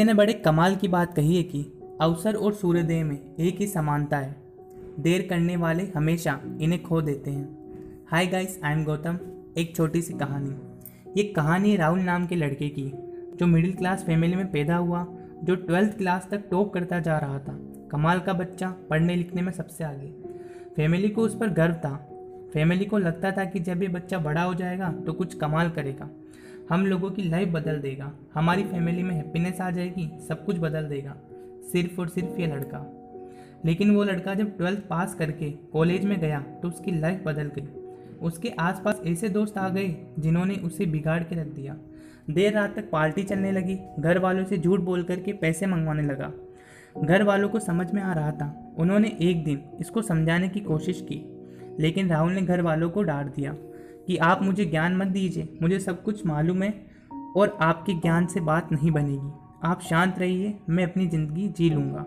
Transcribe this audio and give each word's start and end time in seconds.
किसी 0.00 0.06
ने 0.06 0.14
बड़े 0.14 0.32
कमाल 0.32 0.76
की 0.76 0.88
बात 0.88 1.14
कही 1.14 1.36
है 1.36 1.42
कि 1.42 1.60
अवसर 2.00 2.34
और 2.34 2.52
सूर्योदय 2.52 3.02
में 3.02 3.36
एक 3.40 3.56
ही 3.56 3.66
समानता 3.66 4.16
है। 4.16 4.36
देर 5.00 5.26
करने 5.30 5.56
वाले 5.56 5.82
हमेशा 5.96 6.38
इन्हें 6.60 6.82
खो 6.82 7.00
देते 7.02 7.30
हैं। 7.30 7.74
Hi 8.10 8.26
guys 8.26 8.60
I 8.64 8.72
am 8.72 8.84
Gautam 8.84 9.18
एक 9.56 9.76
छोटी 9.76 10.02
सी 10.02 10.14
कहानी। 10.14 10.54
ये 11.16 11.24
कहानी 11.24 11.76
राहुल 11.76 11.98
नाम 11.98 12.26
के 12.26 12.36
लड़के 12.36 12.68
की 12.68 12.84
जो 13.36 13.46
मिडिल 13.46 13.72
क्लास 13.72 14.04
फैमिली 14.04 14.36
में 14.36 14.50
पैदा 14.50 14.76
हुआ, 14.76 15.06
जो 15.44 15.54
ट्वेल्थ 15.56 15.96
क्लास 15.98 16.28
तक 16.30 16.48
टॉप 16.50 16.72
करता 16.74 17.00
जा 17.00 17.18
रहा 17.18 17.38
था। 17.38 17.58
कमाल 17.90 18.20
का 18.20 18.32
बच्चा, 18.32 18.70
पढ़ने 18.90 19.16
लिखने 19.16 19.42
में 19.42 19.52
सबसे 19.52 19.84
आगे। 19.84 20.08
फैमिली 20.76 21.08
को 21.08 21.22
उस 21.22 21.36
पर 21.38 21.50
गर्व 21.50 21.74
था। 21.74 21.94
फैमिली 22.52 22.84
को 22.84 22.98
लगता 22.98 23.32
था 23.32 23.44
कि 23.44 23.60
जब 23.60 23.82
ये 23.82 23.88
बच्चा 23.88 24.18
बड़ा 24.18 24.42
हो 24.42 24.54
जाएगा 24.54 24.92
तो 25.06 25.12
कुछ 25.12 25.34
कमाल 25.34 25.70
करेगा। 25.70 26.08
हम 26.70 26.86
लोगों 26.86 27.10
की 27.10 27.22
लाइफ 27.22 27.48
बदल 27.48 27.76
देगा। 27.76 28.12
हमारी 28.34 28.64
फैमिली 28.64 29.02
में 29.02 29.14
हैप्पीनेस 29.14 29.60
आ 29.60 29.70
जाएगी, 29.70 30.10
सब 30.28 30.44
कुछ 30.44 30.58
बदल 30.58 30.84
देगा। 30.84 31.16
सिर्फ़ 31.72 32.00
और 32.00 32.08
सिर्फ़ 32.08 32.40
ये 32.40 32.46
लड़का। 32.46 32.96
लेकिन 33.64 33.94
वो 33.94 34.04
लड़का 34.04 34.34
जब 34.34 34.56
ट्वेल्थ 34.56 34.80
पास 34.80 35.14
करके 35.14 35.50
कॉलेज 35.50 36.04
में 36.04 36.20
गया 36.20 36.40
तो 36.40 36.68
उसकी 36.68 36.92
लाइफ 36.92 37.22
बदल 37.26 37.50
गई। 37.58 37.68
उसके 38.22 38.48
आसपास 38.48 39.02
ऐसे 39.06 39.28
दोस्त 39.28 39.58
आ 39.58 39.68
गए, 39.68 39.96
जिन्होंने 40.18 40.54
उसे 40.54 40.86
बिगाड़ 40.86 41.22
के 41.22 41.34
रख 41.34 41.46
दिया। 41.46 41.76
देर 42.30 42.52
रात 42.52 42.76
तक 42.76 42.90
पार्टी 42.90 43.22
चलने 43.22 43.52
लगी। 43.52 43.78
घर 43.98 44.18
वालों 44.18 44.44
से 44.44 44.58
झूठ 44.58 44.80
बोल 44.80 45.02
करके 45.02 45.32
पैसे 45.32 45.66
मंगवाने 45.66 46.02
लगा। 46.02 46.32
घर 47.02 47.22
वालों 47.22 47.48
को 47.48 47.58
समझ 47.58 47.92
में 47.92 48.02
आ 48.02 48.12
रहा 48.12 48.30
था। 48.30 48.74
उन्होंने 48.78 49.16
एक 49.20 49.44
दिन 49.44 49.62
इसको 49.80 50.02
समझाने 50.02 50.48
की 50.48 50.60
कोशिश 50.60 51.00
की, 51.00 51.22
लेकिन 51.80 52.08
राहुल 52.08 52.32
ने 52.32 52.42
घर 52.42 52.60
वालों 52.60 52.90
को 52.90 53.02
डांट 53.02 53.34
दिया। 53.34 53.56
कि 54.06 54.16
आप 54.16 54.42
मुझे 54.42 54.64
ज्ञान 54.64 54.96
मत 54.96 55.06
दीजिए, 55.06 55.48
मुझे 55.62 55.78
सब 55.80 56.02
कुछ 56.02 56.24
मालूम 56.26 56.62
है 56.62 56.72
और 57.36 57.56
आपके 57.60 57.92
ज्ञान 57.92 58.26
से 58.26 58.40
बात 58.40 58.72
नहीं 58.72 58.90
बनेगी। 58.90 59.32
आप 59.64 59.80
शांत 59.80 60.18
रहिए, 60.18 60.54
मैं 60.68 60.84
अपनी 60.84 61.06
ज़िंदगी 61.06 61.48
जी 61.48 61.70
लूँगा। 61.70 62.04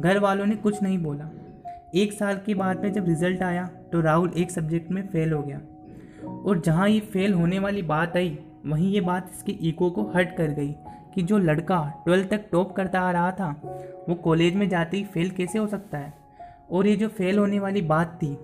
घर 0.00 0.18
वालों 0.18 0.46
ने 0.46 0.56
कुछ 0.56 0.82
नहीं 0.82 0.98
बोला। 0.98 1.30
एक 1.94 2.12
साल 2.12 2.40
के 2.46 2.54
बाद 2.54 2.82
में 2.82 2.92
जब 2.92 3.08
रिज़ल्ट 3.08 3.42
आया 3.42 3.64
तो 3.92 4.00
राहुल 4.00 4.32
एक 4.36 4.50
सब्जेक्ट 4.50 4.90
में 4.90 5.06
फेल 5.08 5.32
हो 5.32 5.42
गया। 5.42 5.60
और 6.38 6.60
जहाँ 6.60 6.88
ये 6.88 7.00
फेल 7.02 7.34
होने 7.34 7.58
वाली 7.58 7.82
बात 7.84 8.16
आई, 8.16 8.38
वहीं 8.66 8.90
ये 8.92 9.00
बात 9.00 9.30
इसके 9.32 9.56
ईको 9.60 9.90
को 9.90 10.02
हट 10.14 10.36
कर 10.36 10.50
गई 10.50 10.74
कि 11.14 11.22
जो 11.22 11.38
लड़का 11.38 11.80
ट्वेल्थ 12.04 12.28
तक 12.30 12.44
टॉप 12.52 12.74
करता 12.76 13.00
आ 13.00 13.10
रहा 13.10 13.30
था, 13.32 13.50
वो 14.08 14.14
कॉलेज 14.14 14.54
में 14.54 14.68
जाते 14.68 14.96
ही 14.96 15.04
फेल 15.04 15.30
कैसे 15.30 15.58
हो 15.58 15.66
सकता 15.66 15.98
है? 15.98 16.12
और 16.70 16.86
ये 16.86 16.96
जो 16.96 17.08
फेल 17.08 17.38
होने 17.38 17.58
वाली 17.58 17.82
बात 17.82 18.18
थी 18.22 18.36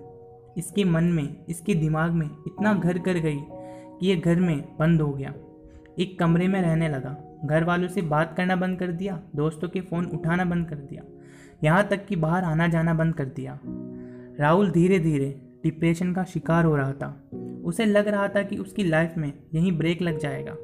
इसके 0.57 0.83
मन 0.83 1.03
में, 1.03 1.45
इसके 1.49 1.75
दिमाग 1.75 2.11
में 2.11 2.29
इतना 2.47 2.73
घर 2.73 2.99
कर 2.99 3.13
गई 3.13 3.39
कि 3.99 4.07
ये 4.07 4.15
घर 4.15 4.35
में 4.35 4.77
बंद 4.79 5.01
हो 5.01 5.13
गया। 5.13 5.33
एक 5.99 6.19
कमरे 6.19 6.47
में 6.47 6.61
रहने 6.61 6.89
लगा। 6.89 7.39
घर 7.45 7.63
वालों 7.63 7.87
से 7.87 8.01
बात 8.01 8.33
करना 8.37 8.55
बंद 8.55 8.79
कर 8.79 8.91
दिया। 8.91 9.21
दोस्तों 9.35 9.69
के 9.69 9.81
फ़ोन 9.81 10.05
उठाना 10.05 10.45
बंद 10.45 10.69
कर 10.69 10.75
दिया। 10.75 11.03
यहाँ 11.63 11.87
तक 11.87 12.05
कि 12.05 12.15
बाहर 12.15 12.43
आना 12.43 12.67
जाना 12.67 12.93
बंद 12.93 13.13
कर 13.13 13.25
दिया। 13.25 13.59
राहुल 14.39 14.71
धीरे 14.71 14.99
धीरे 14.99 15.41
डिप्रेशन 15.63 16.13
का 16.13 16.23
शिकार 16.23 16.65
हो 16.65 16.75
रहा 16.75 16.91
था। 16.91 17.29
उसे 17.63 17.85
लग 17.85 18.07
रहा 18.07 18.27
था 18.27 18.43
कि 18.43 18.57
उसकी 18.57 18.83
लाइफ 18.83 19.13
में 19.17 19.33
यहीं 19.53 19.77
ब्रेक 19.77 20.01
लग 20.01 20.19
जाएगा। 20.19 20.55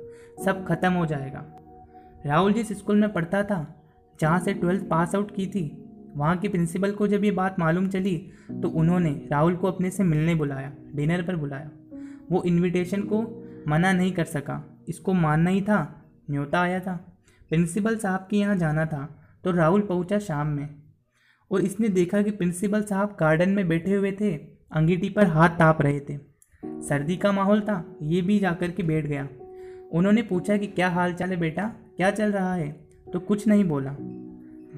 सब 0.45 0.67
खत्म 0.67 0.93
हो 0.93 1.05
जाएगा। 1.05 1.45
राहुल 2.25 2.53
जिस 2.53 2.77
स्कूल 2.77 2.95
में 2.95 3.13
पढ़ता 3.13 3.43
था, 3.43 3.83
जहाँ 4.19 4.39
से 4.39 4.53
ट्वेल्थ 4.53 4.89
पास 4.89 5.15
आउट 5.15 5.35
की 5.35 5.47
थी 5.47 5.80
वहाँ 6.15 6.37
के 6.37 6.47
प्रिंसिपल 6.47 6.91
को 6.91 7.07
जब 7.07 7.23
ये 7.23 7.31
बात 7.31 7.59
मालूम 7.59 7.87
चली 7.87 8.17
तो 8.51 8.69
उन्होंने 8.69 9.09
राहुल 9.31 9.55
को 9.55 9.67
अपने 9.67 9.89
से 9.89 10.03
मिलने 10.03 10.35
बुलाया, 10.35 10.73
डिनर 10.95 11.21
पर 11.21 11.35
बुलाया। 11.35 11.69
वो 12.31 12.43
इनविटेशन 12.43 13.01
को 13.03 13.21
मना 13.67 13.91
नहीं 13.93 14.11
कर 14.11 14.25
सका। 14.25 14.83
इसको 14.89 15.13
मानना 15.13 15.49
ही 15.49 15.61
था, 15.61 15.79
न्योता 16.31 16.61
आया 16.61 16.79
था। 16.79 16.95
प्रिंसिपल 17.49 17.97
साहब 17.97 18.27
के 18.29 18.37
यहाँ 18.37 18.55
जाना 18.55 18.85
था 18.85 19.23
तो 19.43 19.51
राहुल 19.51 19.81
पहुँचा 19.81 20.19
शाम 20.19 20.47
में। 20.47 20.69
और 21.51 21.61
इसने 21.61 21.89
देखा 21.89 22.21
कि 22.21 22.31
प्रिंसिपल 22.31 22.81
साहब 22.81 23.15
गार्डन 23.19 23.49
में 23.49 23.67
बैठे 23.67 23.95
हुए 23.95 24.11
थे, 24.11 24.35
अंगीठी 24.71 25.09
पर 25.09 25.27
हाथ 25.27 25.49
ताप 25.49 25.81
रहे 25.81 25.99
थे। 25.99 26.17
सर्दी 26.63 27.17
का 27.17 27.31
माहौल 27.31 27.61
था, 27.61 27.95
ये 28.01 28.21
भी 28.21 28.39
जाकर 28.39 28.71
के 28.71 28.83
बैठ 28.83 29.05
गया। 29.05 29.27
उन्होंने 29.91 30.21
पूछा 30.21 30.57
कि 30.57 30.67
क्या 30.67 30.89
हाल 30.89 31.13
चाल 31.13 31.29
है 31.29 31.37
बेटा? 31.37 31.63
क्या 31.97 32.11
चल 32.11 32.31
रहा 32.31 32.53
है? 32.53 32.71
तो 33.13 33.19
कुछ 33.19 33.47
नहीं 33.47 33.63
बोला। 33.63 33.95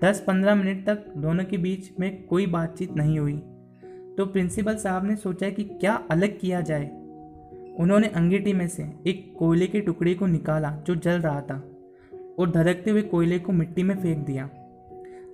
दस 0.03 0.23
पंद्रह 0.27 0.55
मिनट 0.55 0.85
तक 0.85 1.13
दोनों 1.17 1.45
के 1.45 1.57
बीच 1.57 1.99
में 1.99 2.23
कोई 2.23 2.47
बातचीत 2.47 2.93
नहीं 2.93 3.19
हुई। 3.19 3.37
तो 4.17 4.25
प्रिंसिपल 4.25 4.75
साहब 4.75 5.05
ने 5.05 5.15
सोचा 5.15 5.49
कि 5.49 5.63
क्या 5.63 5.93
अलग 6.11 6.39
किया 6.39 6.61
जाए। 6.61 6.89
उन्होंने 7.79 8.07
अंगीठी 8.07 8.53
में 8.53 8.67
से 8.67 8.93
एक 9.07 9.35
कोयले 9.39 9.67
के 9.67 9.81
टुकड़े 9.81 10.13
को 10.13 10.27
निकाला 10.27 10.83
जो 10.87 10.95
जल 10.95 11.19
रहा 11.19 11.41
था 11.41 11.63
और 12.39 12.51
धड़कते 12.51 12.91
हुए 12.91 13.01
कोयले 13.01 13.39
को 13.39 13.51
मिट्टी 13.51 13.83
में 13.83 13.95
फेंक 13.95 14.25
दिया। 14.25 14.49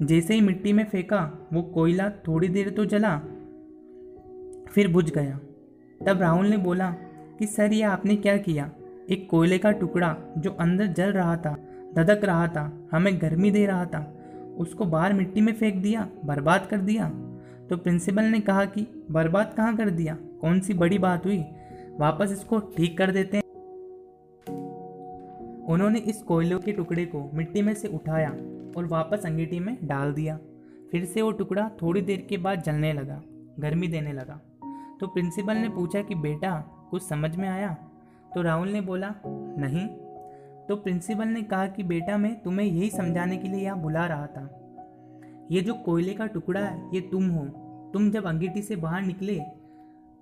जैसे 0.02 0.34
ही 0.34 0.42
मिट्टी 0.42 0.74
में 0.74 0.86
फेंका, 0.86 1.48
वो 1.54 1.62
कोयला 1.62 2.10
थोड़ी 2.10 2.48
देर 2.48 2.70
तो 2.70 2.86
जला, 2.86 3.18
फिर 4.72 4.88
बुझ 4.88 5.12
गया। 5.12 5.40
तब 6.08 6.22
राहुल 6.22 6.48
ने 6.48 6.58
बोला 6.58 6.92
कि, 7.40 7.46
सर, 7.48 7.74
ये 7.74 7.84
आपने 7.84 8.16
क्या 8.16 8.38
किया? 8.38 8.72
एक 9.10 9.30
कोयले 9.30 9.58
का 9.58 9.72
टुकड़ा 9.72 10.18
जो 10.38 10.52
अंदर 10.52 10.86
जल 10.86 11.12
रहा 11.12 11.38
था 11.38 11.58
धधक 11.96 12.24
रहा 12.24 12.48
था, 12.48 12.88
हमें 12.92 13.22
गर्मी 13.22 13.52
दे 13.52 13.66
रहा 13.66 13.86
था। 13.86 14.16
उसको 14.60 14.86
बाहर 14.86 15.14
मिट्टी 15.14 15.42
में 15.42 15.54
फेंक 15.54 15.76
दिया, 15.76 16.10
बर्बाद 16.26 16.66
कर 16.66 16.78
दिया। 16.78 17.10
तो 17.70 17.78
प्रिंसिपल 17.78 18.24
ने 18.24 18.40
कहा 18.40 18.66
कि, 18.66 19.06
बर्बाद 19.12 19.54
कहाँ 19.58 19.78
कर 19.78 19.90
दिया? 19.90 20.18
कौन 20.42 20.60
सी 20.60 20.74
बड़ी 20.74 20.98
बात 20.98 21.26
हुई? 21.26 21.46
वापस 21.98 22.32
इसको 22.32 22.60
ठीक 22.60 22.98
कर 22.98 23.12
देते 23.12 23.38
हैं। 23.38 23.44
उन्होंने 25.66 26.00
इस 26.00 26.22
कोयले 26.22 26.56
के 26.58 26.72
टुकड़े 26.72 27.06
को 27.06 27.32
मिट्टी 27.34 27.62
में 27.62 27.74
से 27.74 27.88
उठाया 27.88 28.30
और 28.78 28.88
वापस 28.88 29.26
अंगीठी 29.26 29.60
में 29.60 29.78
डाल 29.84 30.14
दिया। 30.14 30.40
फिर 30.92 31.06
से 31.06 31.22
वो 31.22 31.32
टुकड़ा 31.32 31.72
थोड़ी 31.82 32.02
देर 32.02 32.26
के 32.30 32.38
बाद 32.38 32.62
जलने 32.62 32.94
लगा, 32.94 33.22
गर्मी 33.60 33.88
देने 33.88 34.14
लगा। 34.14 34.42
तो 35.00 35.08
प्रिंसिपल 35.08 35.56
ने 35.56 35.70
पूछा 35.70 36.02
कि, 36.02 36.16
बेटा, 36.16 36.60
कुछ 36.92 37.04
समझ 37.04 37.36
में 37.36 37.50
आया? 37.50 37.78
तो 38.36 38.42
राहुल 38.42 38.70
ने 38.70 38.82
बोला, 38.82 39.16
नहीं 39.58 40.09
तो 40.70 40.76
प्रिंसिपल 40.76 41.28
ने 41.28 41.44
कहा 41.44 41.68
कि 41.68 41.84
बेटा 41.84 42.18
मैं 42.18 42.42
तुम्हें 42.42 42.68
यही 42.68 42.90
समझाने 42.90 43.38
के 43.38 43.48
लिए 43.48 43.62
यहाँ 43.62 43.80
बुला 43.80 44.06
रहा 44.06 44.28
था। 44.28 44.56
ये 45.52 45.62
जो 45.62 45.74
कोयले 45.74 46.14
का 46.14 46.26
टुकड़ा 46.26 46.60
है, 46.60 46.90
ये 46.94 47.02
तुम 47.02 47.30
हो। 47.30 47.46
तुम 47.94 48.12
जब 48.12 48.26
अंगीठी 48.26 48.62
से 48.62 48.76
बाहर 48.76 49.02
निकले, 49.02 49.40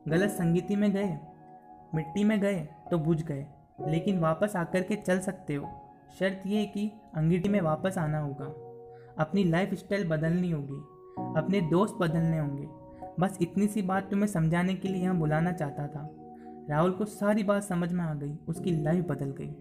गलत 0.07 0.29
संगीति 0.29 0.75
में 0.75 0.91
गए, 0.91 1.19
मिट्टी 1.95 2.23
में 2.23 2.39
गए 2.39 2.67
तो 2.91 2.97
बुझ 2.97 3.23
गए। 3.23 3.47
लेकिन 3.87 4.19
वापस 4.19 4.55
आकर 4.55 4.83
के 4.83 4.95
चल 4.95 5.19
सकते 5.19 5.55
हो। 5.55 5.69
शर्त 6.19 6.43
ये 6.47 6.65
कि 6.65 6.91
अंगीठी 7.15 7.49
में 7.49 7.61
वापस 7.61 7.97
आना 7.97 8.19
होगा। 8.19 8.45
अपनी 9.23 9.43
लाइफ 9.43 9.73
स्टाइल 9.73 10.07
बदलनी 10.07 10.51
होगी। 10.51 10.77
अपने 11.39 11.61
दोस्त 11.61 11.97
बदलने 12.01 12.39
होंगे। 12.39 12.67
बस 13.19 13.37
इतनी 13.41 13.67
सी 13.67 13.81
बात 13.81 14.11
तुम्हें 14.11 14.27
समझाने 14.27 14.75
के 14.75 14.87
लिए 14.87 15.03
यहाँ 15.03 15.15
बुलाना 15.15 15.51
चाहता 15.51 15.87
था। 15.87 16.15
राहुल 16.69 16.91
को 16.91 17.05
सारी 17.05 17.43
बात 17.43 17.63
समझ 17.63 17.93
में 17.93 18.03
आ 18.03 18.13
गई। 18.13 18.37
उसकी 18.47 18.71
लाइफ 18.71 19.05
बदल 19.07 19.31
गई। 19.31 19.55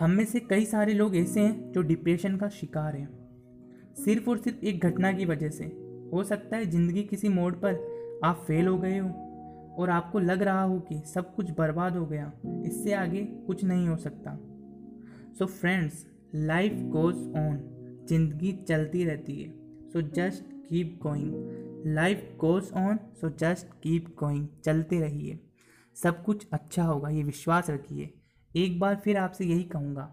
हम 0.00 0.10
में 0.10 0.24
से 0.24 0.40
कई 0.40 0.64
सारे 0.64 0.92
लोग 0.94 1.16
ऐसे 1.16 1.40
हैं 1.40 1.72
जो 1.72 1.80
डिप्रेशन 1.82 2.36
का 2.36 2.48
शिकार 2.48 2.94
हैं। 2.96 3.94
सिर्फ़ 3.94 4.28
और 4.30 4.38
सिर्फ़ 4.38 4.64
एक 4.66 4.84
घटना 4.86 5.10
की 5.12 5.24
वजह 5.24 5.48
से। 5.48 5.64
हो 6.12 6.22
सकता 6.24 6.56
है 6.56 6.66
ज़िंदगी 6.66 7.02
किसी 7.02 7.28
मोड़ 7.28 7.52
पर 7.54 8.20
आप 8.24 8.44
फेल 8.46 8.66
हो 8.66 8.76
गए 8.78 8.98
हो 8.98 9.08
और 9.78 9.90
आपको 9.90 10.18
लग 10.18 10.42
रहा 10.42 10.62
हो 10.62 10.78
कि 10.80 11.00
सब 11.06 11.34
कुछ 11.34 11.50
बर्बाद 11.50 11.96
हो 11.96 12.06
गया, 12.06 12.32
इससे 12.66 12.92
आगे 12.92 13.24
कुछ 13.46 13.64
नहीं 13.64 13.88
हो 13.88 13.96
सकता। 13.96 14.36
So 15.38 15.46
friends 15.46 16.06
life 16.34 16.78
goes 16.92 17.16
on 17.38 17.58
ज़िंदगी 18.08 18.52
चलती 18.68 19.04
रहती 19.04 19.40
है। 19.42 19.50
So 19.92 20.02
just 20.02 20.44
keep 20.68 20.98
going 21.02 21.84
life 21.86 22.28
goes 22.38 22.70
on 22.76 22.98
so 23.20 23.30
just 23.40 23.66
keep 23.82 24.14
going 24.18 24.46
चलते 24.64 25.00
रहिए। 25.00 25.38
सब 25.96 26.22
कुछ 26.24 26.46
अच्छा 26.52 26.84
होगा, 26.84 27.08
ये 27.08 27.22
विश्वास 27.22 27.70
रखिए। 27.70 28.12
एक 28.54 28.78
बार 28.80 28.94
फिर 28.94 29.16
आपसे 29.16 29.44
यही 29.44 29.62
कहूँगा, 29.64 30.08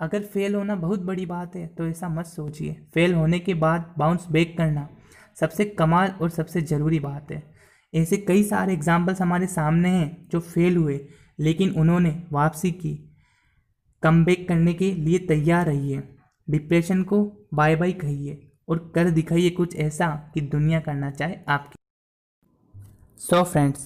अगर 0.00 0.22
फेल 0.24 0.54
होना 0.54 0.74
बहुत 0.76 1.00
बड़ी 1.02 1.26
बात 1.26 1.56
है 1.56 1.66
तो 1.68 1.86
ऐसा 1.86 2.08
मत 2.08 2.26
सोचिए। 2.26 2.72
फेल 2.94 3.14
होने 3.14 3.38
के 3.38 3.54
बाद 3.56 3.94
बाउंस 3.98 4.26
बैक 4.30 4.56
करना 4.58 4.88
सबसे 5.36 5.64
कमाल 5.64 6.10
और 6.12 6.30
सबसे 6.30 6.60
ज़रूरी 6.62 6.98
बात 7.00 7.30
है। 7.30 7.42
ऐसे 7.94 8.16
कई 8.18 8.42
सारे 8.42 8.72
एग्जाम्पल्स 8.72 9.20
हमारे 9.20 9.46
सामने 9.46 9.88
हैं 9.88 10.28
जो 10.28 10.40
फेल 10.40 10.76
हुए, 10.76 10.98
लेकिन 11.38 11.70
उन्होंने 11.72 12.10
वापसी 12.32 12.70
की। 12.72 12.94
कम 14.02 14.24
करने 14.24 14.74
के 14.74 14.92
लिए 14.94 15.18
तैयार 15.26 15.66
रहिए। 15.66 16.02
डिप्रेशन 16.48 17.02
को 17.02 17.24
बाय 17.54 17.76
बाय 17.76 17.92
कहिए 17.94 18.40
और 18.68 18.78
कर 18.94 19.10
दिखाइए 19.10 19.50
कुछ 19.50 19.76
ऐसा 19.78 20.08
कि 20.34 20.40
दुनिया 20.42 20.80
करना 20.80 21.10
चाहे 21.10 21.36
आपकी। 21.48 21.76
सो 23.20 23.36
so 23.36 23.44
फ्रेंड्स 23.44 23.78